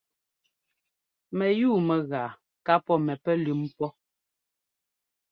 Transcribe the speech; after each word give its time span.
Mɛyúu 1.37 1.77
mɛgaa 1.87 2.29
ká 2.65 2.73
pɔ́ 2.85 2.97
mɛ 3.05 3.13
pɛlʉ́m 3.23 3.61
pɔ́. 3.77 3.89